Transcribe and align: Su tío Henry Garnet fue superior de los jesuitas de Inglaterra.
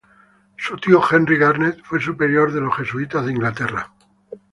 Su 0.57 0.77
tío 0.77 0.99
Henry 1.07 1.37
Garnet 1.37 1.77
fue 1.83 2.01
superior 2.01 2.51
de 2.51 2.59
los 2.61 2.75
jesuitas 2.75 3.23
de 3.23 3.33
Inglaterra. 3.33 3.93